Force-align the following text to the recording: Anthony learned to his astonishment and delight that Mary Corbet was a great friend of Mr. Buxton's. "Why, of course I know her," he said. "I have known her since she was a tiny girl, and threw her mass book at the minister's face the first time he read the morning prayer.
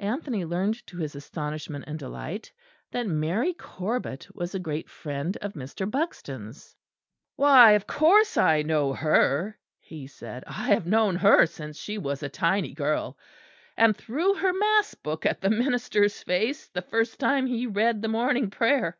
Anthony 0.00 0.44
learned 0.44 0.86
to 0.88 0.98
his 0.98 1.14
astonishment 1.16 1.84
and 1.86 1.98
delight 1.98 2.52
that 2.90 3.06
Mary 3.06 3.54
Corbet 3.54 4.28
was 4.34 4.54
a 4.54 4.58
great 4.58 4.90
friend 4.90 5.38
of 5.38 5.54
Mr. 5.54 5.90
Buxton's. 5.90 6.76
"Why, 7.36 7.70
of 7.72 7.86
course 7.86 8.36
I 8.36 8.60
know 8.60 8.92
her," 8.92 9.58
he 9.78 10.06
said. 10.06 10.44
"I 10.46 10.74
have 10.74 10.84
known 10.86 11.16
her 11.16 11.46
since 11.46 11.78
she 11.80 11.96
was 11.96 12.22
a 12.22 12.28
tiny 12.28 12.74
girl, 12.74 13.16
and 13.74 13.96
threw 13.96 14.34
her 14.34 14.52
mass 14.52 14.94
book 14.96 15.24
at 15.24 15.40
the 15.40 15.48
minister's 15.48 16.22
face 16.22 16.68
the 16.68 16.82
first 16.82 17.18
time 17.18 17.46
he 17.46 17.66
read 17.66 18.02
the 18.02 18.08
morning 18.08 18.50
prayer. 18.50 18.98